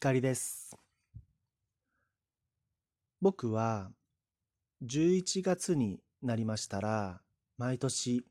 [0.00, 0.78] 光です。
[3.20, 3.90] 僕は
[4.84, 7.20] 11月になりましたら
[7.56, 8.24] 毎年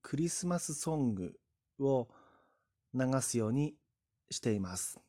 [0.00, 1.32] クリスマスソング
[1.80, 2.06] を
[2.94, 3.74] 流すように
[4.30, 5.00] しています。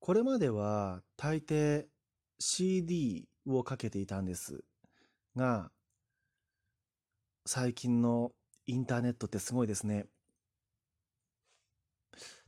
[0.00, 1.84] これまでは大抵
[2.40, 4.64] CD をかけていたんです
[5.36, 5.70] が
[7.44, 8.32] 最近の
[8.66, 10.06] インターネットってすごいですね。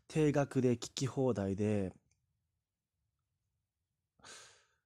[0.09, 1.93] 定額で聞き放題で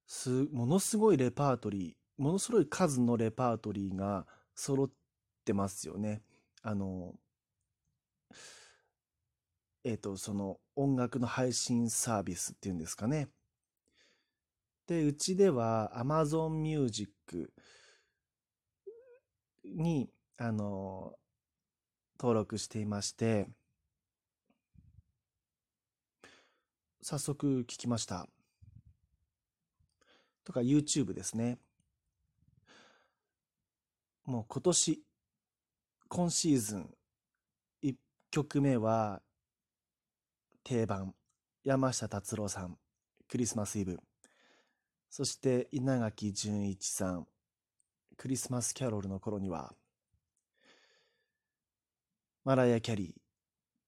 [0.05, 4.89] すものすごいレパートリーものすごい数のレパートリーが揃っ
[5.43, 6.21] てますよね。
[6.61, 7.15] あの
[9.83, 13.29] えっ、ー、とその音楽の配信サービスっていうんですかね。
[14.87, 17.51] でうちでは Amazon Music
[19.65, 21.13] にあの
[22.19, 23.47] 登録していまして
[27.05, 28.29] 早速聞きました。
[30.45, 31.57] とか YouTube ですね。
[34.23, 35.03] もう今年、
[36.07, 36.89] 今シーズン、
[37.83, 37.95] 1
[38.31, 39.21] 曲目は
[40.63, 41.13] 定番、
[41.65, 42.77] 山下達郎さん、
[43.27, 43.99] クリスマスイブ。
[45.09, 47.27] そして稲垣淳一さん、
[48.15, 49.75] クリスマスキャロルの頃には、
[52.45, 53.21] マライア・キャリー、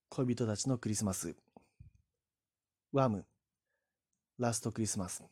[0.09, 1.44] 恋人たちのクリスマス。
[2.91, 3.25] ワム、
[4.37, 5.23] ラストクリスマス。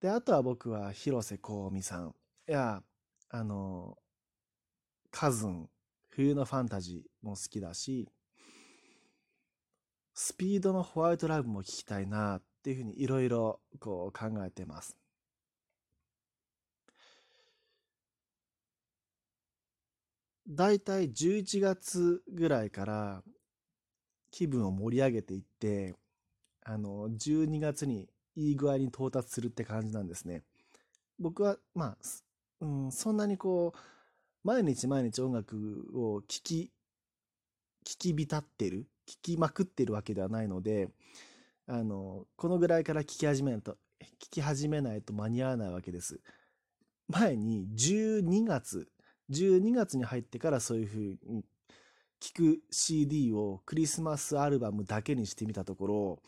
[0.00, 2.14] で、あとは僕は広瀬香美さん
[2.46, 2.82] や、
[3.30, 3.96] あの、
[5.10, 5.68] カズン、
[6.08, 8.08] 冬のファンタジーも好きだし、
[10.14, 14.96] スピードのホワイトラブも聞きたいなっていうふうにいろいろこう考えてます。
[20.48, 23.22] だいたい11月ぐらいから
[24.32, 25.94] 気分を盛り上げていって、
[26.64, 30.42] あの、12月にいい具合に到達するって感じなんですね。
[31.20, 31.96] 僕は、まあ、
[32.60, 33.78] うん、そんなにこう、
[34.42, 36.72] 毎日毎日音楽を聴き、
[37.84, 40.88] 聴き浸ってる、聴きまくってるわけではないので、
[41.66, 43.78] あの、このぐらいから聴き始めないと、聴
[44.30, 46.20] き始めないと間に合わないわけです。
[47.08, 48.88] 前に12月、
[49.30, 51.44] 12月に入ってからそういうふうに
[52.22, 56.22] 聴く CD をクリスマスアルバムだけにしてみたところ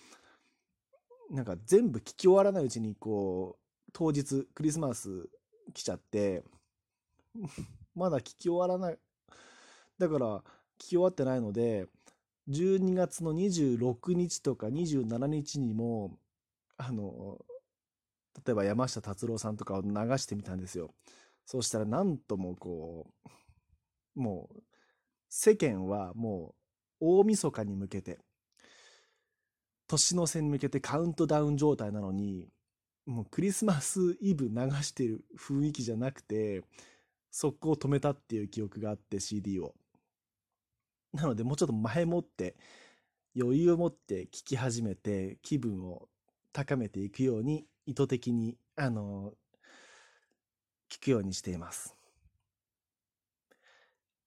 [1.30, 5.28] なんか全部聴き終わらないうちにこう当日クリスマス
[5.72, 6.42] 来ちゃって
[7.94, 8.98] まだ聴き終わらない。
[9.96, 10.44] だから聴
[10.78, 11.86] き終わってないので
[12.48, 16.18] 12月の26日とか27日にも
[16.76, 17.38] あの
[18.44, 20.92] 例えば山下達郎さんとかを流してみたんですよ。
[21.46, 23.06] そうしたらなんともこ
[24.16, 24.73] うもう
[25.36, 26.54] 世間はも
[27.00, 28.20] う大晦日に向けて
[29.88, 32.46] 年の瀬に向けてカウントダウン状態なのに
[33.04, 36.62] もうクリスマスイブ流してる雰囲気じゃなくて
[37.32, 39.74] 速攻止めたっていう記憶があって CD を。
[41.12, 42.54] なのでもうちょっと前もって
[43.36, 46.08] 余裕を持って聴き始めて気分を
[46.52, 49.32] 高めていくように意図的にあの
[50.88, 51.96] 聞くようにしています。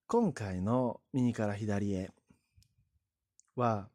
[0.09, 2.11] 今回の右から左へ
[3.57, 3.89] は、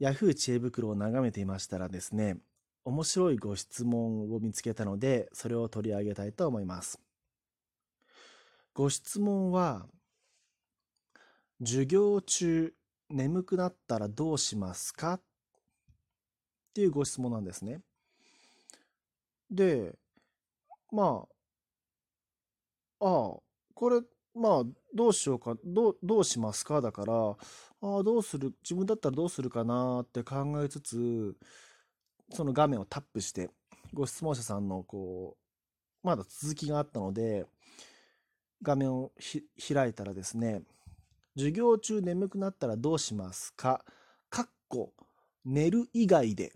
[0.00, 2.38] Yahoo 知恵袋を眺めていましたらですね、
[2.84, 7.00] 面白いご質問を見つけたので、それを取り上げたいと思います。
[8.74, 9.86] ご質問は、
[11.60, 12.74] 授業中
[13.08, 15.12] 眠くなったらどうしますか？
[15.12, 15.20] っ
[16.74, 17.82] ていうご質問なんですね。
[19.48, 19.96] で、
[20.90, 21.28] まあ、
[23.04, 23.40] ああ、
[23.74, 24.00] これ、
[24.34, 24.62] まあ、
[24.94, 26.80] どうしようか、どう、どうしますか？
[26.80, 27.36] だから、あ
[27.98, 31.36] あ、どうする、自分だったらどうするかなって考えつつ、
[32.30, 33.50] その画面をタップして、
[33.92, 35.36] ご質問者さんの、こ
[36.04, 37.44] う、まだ続きがあったので、
[38.62, 39.10] 画面を
[39.68, 40.62] 開いたらですね、
[41.34, 43.84] 授業中眠くなったらどうしますか？
[44.30, 44.92] かっこ、
[45.44, 46.50] 寝る以外でっ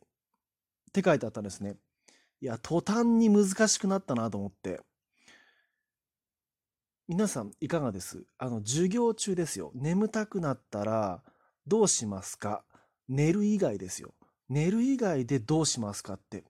[0.92, 1.76] て書いてあったんですね。
[2.40, 4.81] いや、途端に難しくなったなと思って。
[7.08, 8.25] 皆さんいかがです？
[8.37, 9.70] あの、授業中ですよ。
[9.76, 11.23] 眠たくなったら
[11.64, 12.64] どうしますか？
[13.08, 14.12] 寝る以外ですよ。
[14.49, 16.43] 寝る以外でどうしますかって。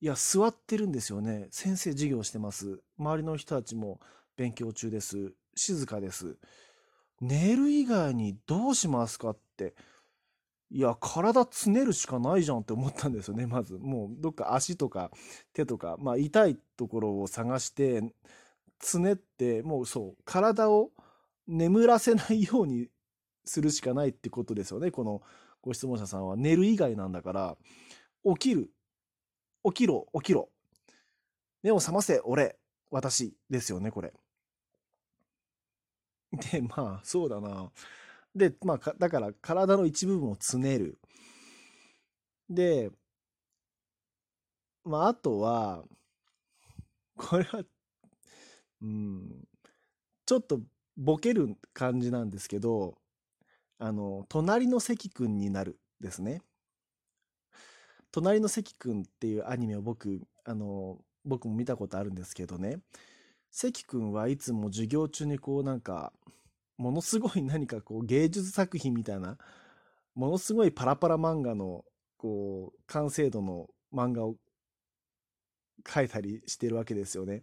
[0.00, 1.46] いや、座ってるんですよね。
[1.52, 2.80] 先生授業してます。
[2.98, 4.00] 周りの人たちも
[4.36, 5.32] 勉強中です。
[5.54, 6.36] 静かです。
[7.20, 9.76] 寝る以外にどうしますかって。
[10.70, 13.74] いや、体つねるしかないじゃんって思ったんですよね、まず。
[13.74, 15.12] もう、どっか足とか
[15.52, 18.02] 手とか、まあ、痛いところを探して、
[18.78, 20.90] つねってもうそう体を
[21.46, 22.88] 眠らせないように
[23.44, 24.90] するしかないってことですよね。
[24.90, 25.22] この
[25.62, 26.36] ご質問者さんは。
[26.36, 27.56] 寝る以外なんだから、
[28.24, 28.70] 起きる。
[29.64, 30.50] 起きろ、起きろ。
[31.62, 32.58] 目を覚ませ、俺、
[32.90, 34.12] 私ですよね、これ。
[36.52, 37.72] で、まあ、そうだな。
[38.34, 40.98] で、まあ、だから体の一部分をつねる。
[42.48, 42.90] で、
[44.84, 45.84] まあ、あとは、
[47.16, 47.64] これは、
[48.82, 49.44] うん、
[50.26, 50.60] ちょっと
[50.96, 52.98] ボケる感じなんですけど、
[53.78, 56.42] あの、隣の関君になるですね。
[58.10, 62.80] 隣の関君っていうアニメを僕、あの、僕も見たことあるんですけどね。
[63.50, 66.12] 関君はいつも授業中にこうなんか、
[66.76, 69.38] ものすごい何かこう芸術作品みたいな、
[70.14, 71.84] ものすごいパラパラ漫画の
[72.16, 74.36] こう完成度の漫画を
[75.86, 77.42] 書いたりしてるわけですよね。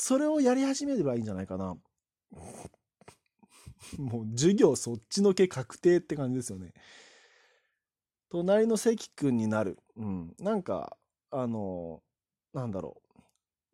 [0.00, 1.76] それをやり始めればいいんじゃないかな。
[3.98, 6.72] もう授業そっちのけ確定って感じですよね。
[8.30, 9.76] 隣の関君になる。
[9.96, 10.36] うん。
[10.38, 10.96] なんか、
[11.32, 12.00] あの、
[12.52, 13.02] なんだろ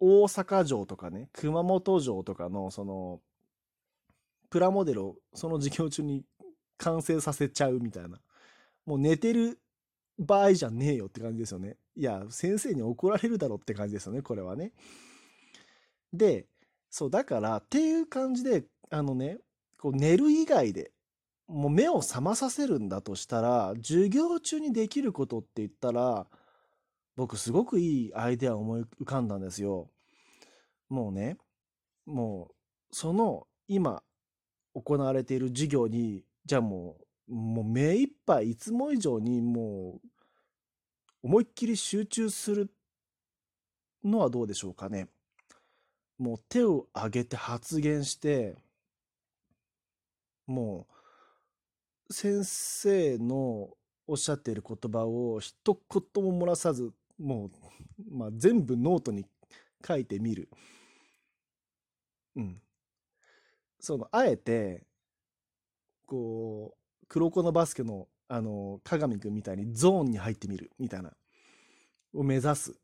[0.01, 0.23] う。
[0.23, 3.21] 大阪城とかね、熊本城とかの、その、
[4.49, 6.25] プラモデルをその授業中に
[6.79, 8.19] 完成させちゃうみたいな。
[8.87, 9.61] もう寝てる
[10.19, 11.77] 場合じゃねえよって感じですよね。
[11.95, 14.73] いや、先生に怒られるだろって感じですよね、これはね。
[16.17, 16.47] で、
[16.91, 19.39] そう、だから、っていう感じで、あのね、
[19.79, 20.93] こう寝る以外で、
[21.47, 26.27] もう目を覚まさせるんだとしたら、授業中にできることって言ったら、
[27.17, 29.91] 僕すごくいいアイデアを思い浮かんだんですよ。
[30.89, 31.37] もうね、
[32.07, 34.03] もう、その今
[34.75, 36.97] 行われている授業に、じゃあも
[37.29, 40.09] う、もう目いっぱいいつも以上にもう
[41.23, 42.71] 思いっきり集中する
[44.05, 45.09] のはどうでしょうかね。
[46.19, 48.57] もう手を挙げて発言して、
[50.47, 50.87] も
[52.09, 53.71] う先生の
[54.07, 57.51] おっしゃっている言葉を一言も漏らさず、もう、
[58.11, 59.25] まあ、全部ノートに
[59.87, 60.51] 書いてみる。
[62.37, 62.61] うん。
[63.81, 64.85] その、あえて、
[66.07, 71.13] こう、黒子のバスケのあの、火神くんみたいにゾーンに入ってみるみたいな、
[72.15, 72.75] を目指す。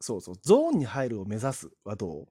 [0.00, 2.28] そうそう、ゾーンに入るを目指すはどう？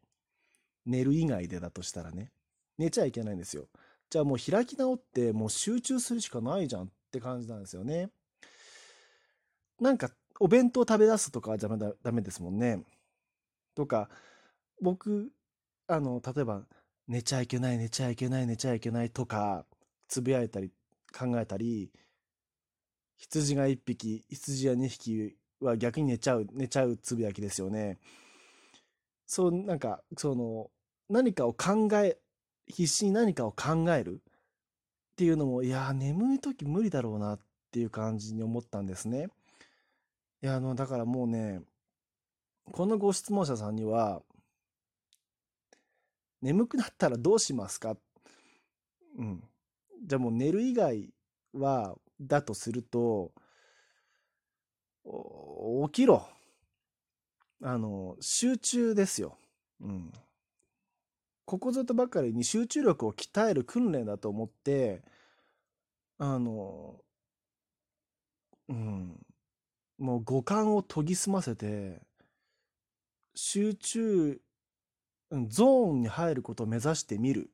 [0.86, 2.32] 寝る以外でだとしたらね。
[2.78, 3.68] 寝ちゃいけないんですよ。
[4.10, 8.10] じゃあもう開き直ってもう集中するしかないじゃんって感じなんですよね。
[9.80, 10.10] なんか
[10.40, 12.84] お弁当食べ出すとかはダメだダメですもんね。
[13.76, 14.10] とか、
[14.82, 15.32] 僕、
[15.88, 16.64] あの、例えば、
[17.08, 19.66] 寝ちゃいけない、寝ちゃいけない、寝ちゃいけないとか、
[20.08, 20.72] つぶやいたり、
[21.18, 21.92] 考えたり、
[23.18, 28.00] 羊が1匹、羊が2匹は逆に寝ちゃう、寝ちゃうつぶやきですよね。
[29.28, 30.70] そう、なんか、その、
[31.10, 32.18] 何かを考え、
[32.68, 37.40] 必死に何かを考えるっていうのも、いや、眠い時無理だろうなっ
[37.72, 39.30] ていう感じに思ったんですね。
[40.42, 41.62] いや、あの、だからもうね、
[42.72, 44.22] このご質問者さんには、
[46.42, 47.96] 眠くなったらどうしますか？
[49.18, 49.44] うん。
[50.06, 51.14] じゃあもう寝る以外
[51.54, 53.32] は、だとすると、
[55.04, 56.28] 起きろ。
[57.62, 59.38] あの、集中ですよ。
[59.82, 60.12] うん。
[61.46, 65.04] ここぞとばかりに集中力を鍛える訓練だと思って、
[66.18, 66.96] あの、
[68.68, 69.26] うん、
[70.00, 72.02] もう五感を研ぎ澄ませて、
[73.36, 74.42] 集中、
[75.48, 77.52] ゾーンに入ることを目指してみるっ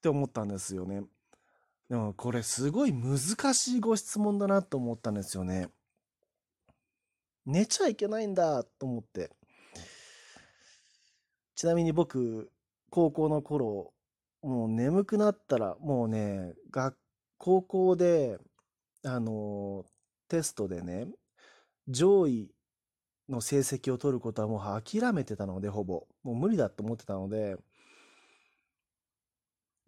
[0.00, 1.02] て思ったんですよね。
[1.88, 5.68] でもこれすごい難しいご質問だなと思ったんですよね。
[7.44, 9.30] 寝ちゃいけないんだと思って。
[11.54, 12.50] ちなみに僕、
[12.90, 13.92] 高校の頃、
[14.42, 16.96] もう眠くなったら、もうね、学、
[17.38, 18.38] 高校で、
[19.04, 19.84] あの、
[20.28, 21.08] テストでね、
[21.88, 22.50] 上位
[23.28, 26.06] の成績を取ることはもう諦めてたので、ほぼ。
[26.22, 27.56] もう無理だと思ってたので、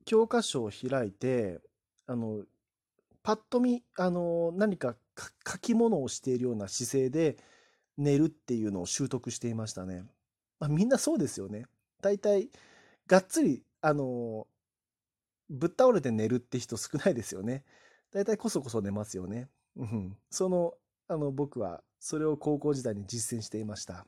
[0.05, 1.61] 教科書を開いて、
[2.07, 2.45] あの、
[3.23, 4.97] パッと見、あの、何か
[5.47, 7.39] 書き物をしているような姿勢で
[7.99, 10.05] 寝るっていうのを習得していましたね。
[10.59, 11.67] まあ、みんなそうですよね。
[12.01, 12.51] 大体、
[13.07, 14.47] がっつり、あの、
[15.49, 17.65] ぶっ倒れて寝るって人少ないですよね。
[18.13, 19.49] 大体こそこそ寝ますよね。
[19.77, 20.17] うん。
[20.31, 20.75] その、
[21.09, 24.07] あの、僕はそれを高校時代に実践していました。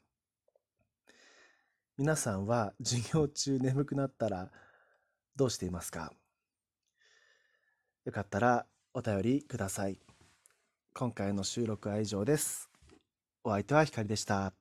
[1.97, 4.51] 皆さんは授業中眠くなったら
[5.35, 6.13] どうしていますか？
[8.05, 9.99] よかったらお便りください。
[10.95, 12.71] 今回の収録は以上です。
[13.43, 14.53] お相手はひかりでした。